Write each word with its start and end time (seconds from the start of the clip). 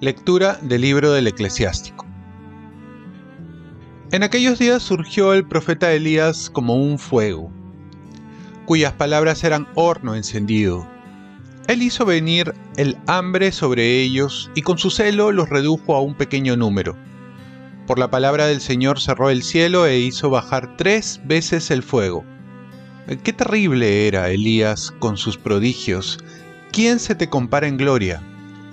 Lectura 0.00 0.58
del 0.60 0.82
libro 0.82 1.10
del 1.12 1.26
eclesiástico. 1.26 2.06
En 4.12 4.22
aquellos 4.22 4.58
días 4.58 4.82
surgió 4.82 5.32
el 5.32 5.46
profeta 5.46 5.92
Elías 5.92 6.48
como 6.48 6.76
un 6.76 6.98
fuego, 6.98 7.50
cuyas 8.66 8.92
palabras 8.92 9.42
eran 9.42 9.66
horno 9.74 10.14
encendido. 10.14 10.86
Él 11.66 11.82
hizo 11.82 12.04
venir 12.04 12.54
el 12.76 12.96
hambre 13.06 13.50
sobre 13.52 14.00
ellos 14.00 14.50
y 14.54 14.62
con 14.62 14.78
su 14.78 14.90
celo 14.90 15.32
los 15.32 15.48
redujo 15.48 15.96
a 15.96 16.02
un 16.02 16.14
pequeño 16.14 16.56
número. 16.56 16.94
Por 17.86 17.98
la 17.98 18.10
palabra 18.10 18.46
del 18.46 18.60
Señor 18.60 19.00
cerró 19.00 19.30
el 19.30 19.42
cielo 19.42 19.86
e 19.86 19.98
hizo 19.98 20.30
bajar 20.30 20.76
tres 20.76 21.20
veces 21.24 21.70
el 21.70 21.82
fuego. 21.82 22.24
Qué 23.22 23.32
terrible 23.32 24.08
era 24.08 24.30
Elías 24.30 24.92
con 24.98 25.16
sus 25.16 25.38
prodigios. 25.38 26.18
¿Quién 26.72 26.98
se 26.98 27.14
te 27.14 27.28
compara 27.28 27.68
en 27.68 27.76
gloria? 27.76 28.22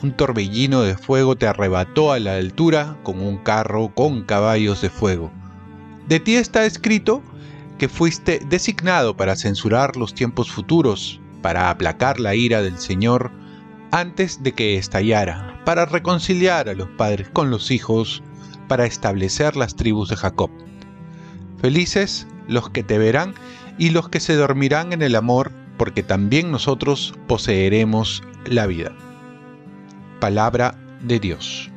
un 0.03 0.11
torbellino 0.11 0.81
de 0.81 0.97
fuego 0.97 1.37
te 1.37 1.47
arrebató 1.47 2.11
a 2.11 2.19
la 2.19 2.35
altura 2.35 2.97
con 3.03 3.21
un 3.21 3.37
carro 3.37 3.93
con 3.95 4.23
caballos 4.23 4.81
de 4.81 4.89
fuego. 4.89 5.31
De 6.07 6.19
ti 6.19 6.35
está 6.35 6.65
escrito 6.65 7.23
que 7.77 7.87
fuiste 7.87 8.41
designado 8.49 9.15
para 9.15 9.37
censurar 9.37 9.95
los 9.95 10.13
tiempos 10.13 10.51
futuros, 10.51 11.21
para 11.41 11.69
aplacar 11.69 12.19
la 12.19 12.35
ira 12.35 12.61
del 12.61 12.77
Señor 12.77 13.31
antes 13.91 14.43
de 14.43 14.51
que 14.51 14.77
estallara, 14.77 15.61
para 15.63 15.85
reconciliar 15.85 16.67
a 16.67 16.73
los 16.73 16.89
padres 16.89 17.29
con 17.29 17.49
los 17.49 17.71
hijos, 17.71 18.21
para 18.67 18.85
establecer 18.85 19.55
las 19.55 19.75
tribus 19.75 20.09
de 20.09 20.15
Jacob. 20.15 20.49
Felices 21.57 22.27
los 22.47 22.69
que 22.69 22.83
te 22.83 22.97
verán 22.97 23.33
y 23.77 23.89
los 23.89 24.09
que 24.09 24.19
se 24.19 24.35
dormirán 24.35 24.93
en 24.93 25.01
el 25.01 25.15
amor, 25.15 25.51
porque 25.77 26.03
también 26.03 26.51
nosotros 26.51 27.13
poseeremos 27.27 28.21
la 28.45 28.67
vida 28.67 28.93
palabra 30.23 30.79
de 31.01 31.19
Dios. 31.19 31.69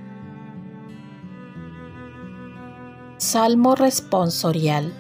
Salmo 3.17 3.75
responsorial. 3.75 4.93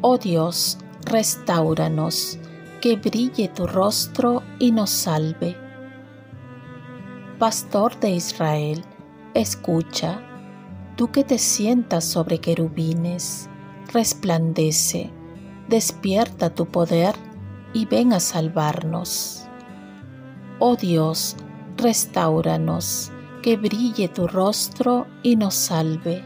Oh 0.00 0.16
Dios, 0.16 0.78
restauranos, 1.04 2.38
que 2.80 2.96
brille 2.96 3.48
tu 3.48 3.66
rostro 3.66 4.42
y 4.58 4.72
nos 4.72 4.88
salve. 4.88 5.54
Pastor 7.38 8.00
de 8.00 8.12
Israel, 8.12 8.82
escucha, 9.34 10.25
tú 10.96 11.12
que 11.12 11.24
te 11.24 11.38
sientas 11.38 12.04
sobre 12.04 12.38
querubines, 12.38 13.50
resplandece, 13.92 15.10
despierta 15.68 16.54
tu 16.54 16.66
poder 16.66 17.14
y 17.74 17.84
ven 17.84 18.14
a 18.14 18.20
salvarnos. 18.20 19.46
Oh 20.58 20.74
Dios, 20.74 21.36
restauranos, 21.76 23.12
que 23.42 23.58
brille 23.58 24.08
tu 24.08 24.26
rostro 24.26 25.06
y 25.22 25.36
nos 25.36 25.54
salve. 25.54 26.24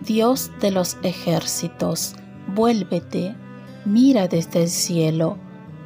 Dios 0.00 0.50
de 0.60 0.70
los 0.70 0.96
ejércitos, 1.02 2.16
vuélvete, 2.54 3.36
mira 3.84 4.26
desde 4.26 4.62
el 4.62 4.68
cielo, 4.70 5.36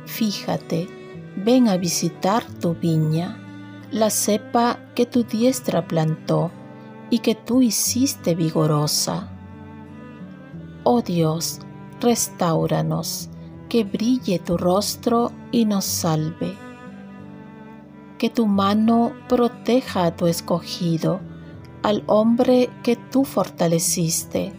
fíjate, 0.07 0.89
ven 1.37 1.69
a 1.69 1.77
visitar 1.77 2.45
tu 2.61 2.75
viña, 2.75 3.39
la 3.91 4.11
cepa 4.11 4.79
que 4.95 5.07
tu 5.07 5.25
diestra 5.25 5.89
plantó 5.89 6.53
y 7.13 7.21
que 7.21 7.37
tú 7.37 7.63
hiciste 7.63 8.35
vigorosa. 8.35 9.29
Oh 10.83 11.01
Dios, 11.01 11.61
restauranos, 12.01 13.31
que 13.69 13.85
brille 13.85 14.41
tu 14.41 14.57
rostro 14.57 15.31
y 15.53 15.65
nos 15.65 15.85
salve 15.85 16.57
que 18.23 18.31
tu 18.31 18.47
mano 18.47 19.14
proteja 19.29 20.05
a 20.05 20.14
tu 20.14 20.29
escogido, 20.29 21.19
al 21.83 22.05
hombre 22.07 22.70
que 22.85 22.95
tú 22.95 23.25
fortaleciste. 23.25 24.53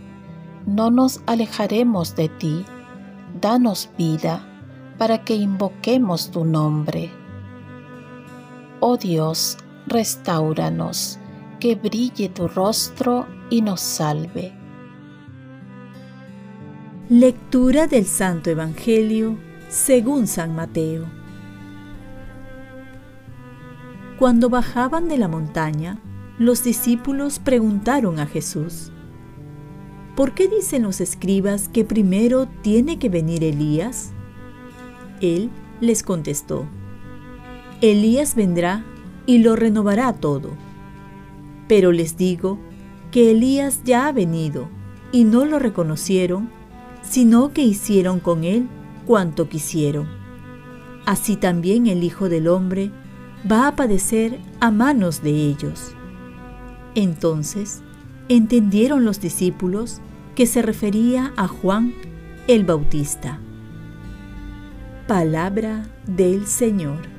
No 0.65 0.91
nos 0.91 1.21
alejaremos 1.27 2.13
de 2.17 2.27
ti. 2.27 2.65
Danos 3.39 3.89
vida 3.97 4.45
para 4.97 5.23
que 5.23 5.35
invoquemos 5.35 6.29
tu 6.29 6.43
nombre. 6.43 7.09
Oh 8.81 8.97
Dios, 8.97 9.57
restauranos, 9.87 11.17
que 11.63 11.75
brille 11.75 12.27
tu 12.27 12.49
rostro 12.49 13.25
y 13.49 13.61
nos 13.61 13.79
salve. 13.79 14.51
Lectura 17.07 17.87
del 17.87 18.05
Santo 18.05 18.49
Evangelio 18.49 19.37
según 19.69 20.27
San 20.27 20.57
Mateo. 20.57 21.05
Cuando 24.19 24.49
bajaban 24.49 25.07
de 25.07 25.17
la 25.17 25.29
montaña, 25.29 26.01
los 26.37 26.65
discípulos 26.65 27.39
preguntaron 27.39 28.19
a 28.19 28.25
Jesús, 28.25 28.91
¿por 30.17 30.33
qué 30.33 30.49
dicen 30.49 30.83
los 30.83 30.99
escribas 30.99 31.69
que 31.69 31.85
primero 31.85 32.45
tiene 32.61 32.99
que 32.99 33.07
venir 33.07 33.41
Elías? 33.41 34.11
Él 35.21 35.49
les 35.79 36.03
contestó, 36.03 36.67
Elías 37.79 38.35
vendrá 38.35 38.83
y 39.25 39.37
lo 39.37 39.55
renovará 39.55 40.11
todo. 40.11 40.72
Pero 41.67 41.91
les 41.91 42.17
digo 42.17 42.59
que 43.11 43.31
Elías 43.31 43.81
ya 43.83 44.07
ha 44.07 44.11
venido 44.11 44.69
y 45.11 45.23
no 45.23 45.45
lo 45.45 45.59
reconocieron, 45.59 46.49
sino 47.01 47.53
que 47.53 47.61
hicieron 47.61 48.19
con 48.19 48.43
él 48.43 48.67
cuanto 49.05 49.49
quisieron. 49.49 50.07
Así 51.05 51.35
también 51.35 51.87
el 51.87 52.03
Hijo 52.03 52.29
del 52.29 52.47
Hombre 52.47 52.91
va 53.49 53.67
a 53.67 53.75
padecer 53.75 54.39
a 54.59 54.71
manos 54.71 55.21
de 55.21 55.31
ellos. 55.31 55.95
Entonces 56.95 57.81
entendieron 58.29 59.05
los 59.05 59.19
discípulos 59.19 60.01
que 60.35 60.45
se 60.45 60.61
refería 60.61 61.33
a 61.35 61.47
Juan 61.47 61.93
el 62.47 62.63
Bautista. 62.63 63.39
Palabra 65.07 65.85
del 66.07 66.47
Señor. 66.47 67.12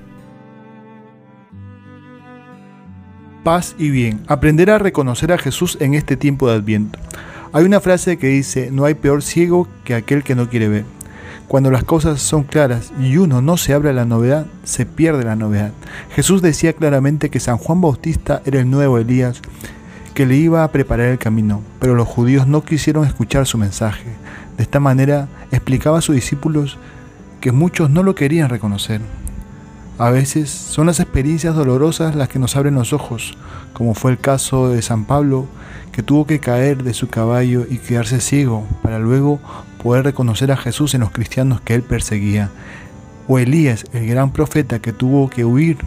Paz 3.44 3.76
y 3.78 3.90
bien. 3.90 4.22
Aprender 4.26 4.70
a 4.70 4.78
reconocer 4.78 5.30
a 5.30 5.36
Jesús 5.36 5.76
en 5.78 5.92
este 5.92 6.16
tiempo 6.16 6.48
de 6.48 6.54
Adviento. 6.54 6.98
Hay 7.52 7.66
una 7.66 7.78
frase 7.78 8.16
que 8.16 8.28
dice, 8.28 8.70
no 8.72 8.86
hay 8.86 8.94
peor 8.94 9.22
ciego 9.22 9.68
que 9.84 9.94
aquel 9.94 10.22
que 10.22 10.34
no 10.34 10.48
quiere 10.48 10.68
ver. 10.68 10.86
Cuando 11.46 11.70
las 11.70 11.84
cosas 11.84 12.22
son 12.22 12.44
claras 12.44 12.90
y 12.98 13.18
uno 13.18 13.42
no 13.42 13.58
se 13.58 13.74
abre 13.74 13.90
a 13.90 13.92
la 13.92 14.06
novedad, 14.06 14.46
se 14.64 14.86
pierde 14.86 15.24
la 15.24 15.36
novedad. 15.36 15.72
Jesús 16.14 16.40
decía 16.40 16.72
claramente 16.72 17.28
que 17.28 17.38
San 17.38 17.58
Juan 17.58 17.82
Bautista 17.82 18.40
era 18.46 18.60
el 18.60 18.70
nuevo 18.70 18.96
Elías 18.96 19.42
que 20.14 20.24
le 20.24 20.36
iba 20.36 20.64
a 20.64 20.72
preparar 20.72 21.08
el 21.08 21.18
camino, 21.18 21.60
pero 21.80 21.94
los 21.94 22.08
judíos 22.08 22.46
no 22.46 22.64
quisieron 22.64 23.06
escuchar 23.06 23.46
su 23.46 23.58
mensaje. 23.58 24.06
De 24.56 24.62
esta 24.62 24.80
manera 24.80 25.28
explicaba 25.50 25.98
a 25.98 26.02
sus 26.02 26.14
discípulos 26.14 26.78
que 27.42 27.52
muchos 27.52 27.90
no 27.90 28.02
lo 28.02 28.14
querían 28.14 28.48
reconocer. 28.48 29.02
A 29.96 30.10
veces 30.10 30.50
son 30.50 30.86
las 30.86 30.98
experiencias 30.98 31.54
dolorosas 31.54 32.16
las 32.16 32.28
que 32.28 32.40
nos 32.40 32.56
abren 32.56 32.74
los 32.74 32.92
ojos, 32.92 33.38
como 33.72 33.94
fue 33.94 34.10
el 34.10 34.18
caso 34.18 34.68
de 34.68 34.82
San 34.82 35.04
Pablo, 35.04 35.46
que 35.92 36.02
tuvo 36.02 36.26
que 36.26 36.40
caer 36.40 36.82
de 36.82 36.94
su 36.94 37.08
caballo 37.08 37.64
y 37.70 37.78
quedarse 37.78 38.20
ciego 38.20 38.66
para 38.82 38.98
luego 38.98 39.38
poder 39.80 40.02
reconocer 40.02 40.50
a 40.50 40.56
Jesús 40.56 40.94
en 40.94 41.02
los 41.02 41.12
cristianos 41.12 41.60
que 41.60 41.76
él 41.76 41.82
perseguía. 41.82 42.50
O 43.28 43.38
Elías, 43.38 43.84
el 43.92 44.08
gran 44.08 44.32
profeta 44.32 44.80
que 44.80 44.92
tuvo 44.92 45.30
que 45.30 45.44
huir 45.44 45.78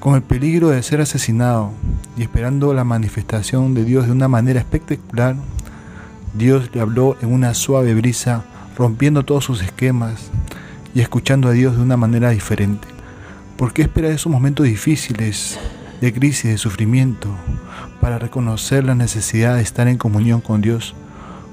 con 0.00 0.14
el 0.14 0.22
peligro 0.22 0.70
de 0.70 0.82
ser 0.82 1.02
asesinado 1.02 1.72
y 2.16 2.22
esperando 2.22 2.72
la 2.72 2.84
manifestación 2.84 3.74
de 3.74 3.84
Dios 3.84 4.06
de 4.06 4.12
una 4.12 4.28
manera 4.28 4.58
espectacular, 4.58 5.36
Dios 6.32 6.70
le 6.72 6.80
habló 6.80 7.18
en 7.20 7.30
una 7.30 7.52
suave 7.52 7.94
brisa, 7.94 8.42
rompiendo 8.78 9.22
todos 9.26 9.44
sus 9.44 9.60
esquemas 9.62 10.30
y 10.94 11.00
escuchando 11.00 11.48
a 11.48 11.52
Dios 11.52 11.76
de 11.76 11.82
una 11.82 11.98
manera 11.98 12.30
diferente. 12.30 12.89
¿Por 13.60 13.74
qué 13.74 13.82
esperar 13.82 14.12
esos 14.12 14.32
momentos 14.32 14.64
difíciles, 14.64 15.58
de 16.00 16.14
crisis, 16.14 16.50
de 16.50 16.56
sufrimiento, 16.56 17.28
para 18.00 18.18
reconocer 18.18 18.84
la 18.84 18.94
necesidad 18.94 19.56
de 19.56 19.60
estar 19.60 19.86
en 19.86 19.98
comunión 19.98 20.40
con 20.40 20.62
Dios? 20.62 20.94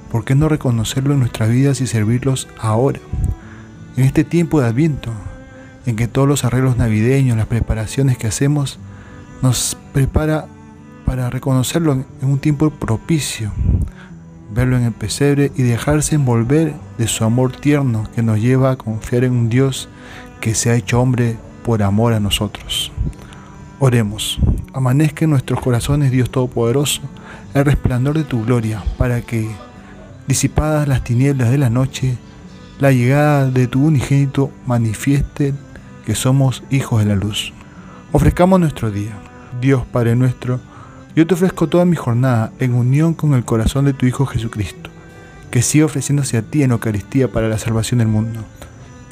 ¿Por 0.10 0.24
qué 0.24 0.34
no 0.34 0.48
reconocerlo 0.48 1.14
en 1.14 1.20
nuestras 1.20 1.50
vidas 1.50 1.82
y 1.82 1.86
servirlos 1.86 2.48
ahora? 2.60 3.02
En 3.98 4.06
este 4.06 4.24
tiempo 4.24 4.62
de 4.62 4.68
Adviento, 4.68 5.12
en 5.86 5.98
que 5.98 6.08
todos 6.08 6.30
los 6.30 6.46
arreglos 6.46 6.78
navideños, 6.78 7.36
las 7.36 7.48
preparaciones 7.48 8.18
que 8.18 8.28
hacemos, 8.28 8.80
nos 9.42 9.76
prepara 9.92 10.46
para 11.06 11.30
reconocerlo 11.30 11.92
en 11.92 12.06
un 12.22 12.40
tiempo 12.40 12.70
propicio, 12.70 13.52
verlo 14.54 14.78
en 14.78 14.84
el 14.84 14.94
pesebre 14.94 15.52
y 15.58 15.64
dejarse 15.64 16.16
envolver 16.16 16.74
de 16.98 17.10
su 17.10 17.26
amor 17.26 17.52
tierno 17.52 18.08
que 18.16 18.24
nos 18.24 18.40
lleva 18.40 18.72
a 18.72 18.78
confiar 18.78 19.26
en 19.26 19.34
un 19.34 19.50
Dios 19.50 19.90
que 20.40 20.56
se 20.56 20.70
ha 20.70 20.76
hecho 20.76 21.02
hombre 21.02 21.36
por 21.68 21.84
amor 21.84 22.14
a 22.14 22.22
nosotros. 22.22 22.94
Oremos, 23.80 24.40
amanezca 24.74 25.26
en 25.26 25.32
nuestros 25.32 25.60
corazones, 25.60 26.12
Dios 26.12 26.32
Todopoderoso, 26.32 27.02
el 27.54 27.66
resplandor 27.66 28.18
de 28.18 28.24
tu 28.24 28.46
gloria, 28.46 28.82
para 28.98 29.20
que 29.20 29.50
disipadas 30.28 30.88
las 30.88 31.04
tinieblas 31.04 31.52
de 31.52 31.58
la 31.58 31.70
noche, 31.70 32.18
la 32.80 32.94
llegada 32.94 33.52
de 33.52 33.68
tu 33.68 33.86
unigénito 33.86 34.50
manifieste 34.66 35.54
que 36.06 36.16
somos 36.16 36.64
hijos 36.70 37.04
de 37.04 37.10
la 37.10 37.16
luz. 37.16 37.52
Ofrezcamos 38.14 38.62
nuestro 38.62 38.90
día. 38.90 39.12
Dios 39.60 39.84
Padre 39.92 40.16
nuestro, 40.16 40.62
yo 41.18 41.28
te 41.28 41.34
ofrezco 41.34 41.68
toda 41.68 41.84
mi 41.84 41.98
jornada 41.98 42.54
en 42.60 42.76
unión 42.76 43.14
con 43.14 43.34
el 43.34 43.44
corazón 43.44 43.84
de 43.84 43.94
tu 43.94 44.06
Hijo 44.06 44.26
Jesucristo, 44.26 44.90
que 45.52 45.62
siga 45.62 45.86
ofreciéndose 45.86 46.38
a 46.38 46.44
ti 46.44 46.64
en 46.64 46.72
Eucaristía 46.72 47.30
para 47.30 47.50
la 47.50 47.58
salvación 47.58 47.98
del 47.98 48.08
mundo. 48.08 48.46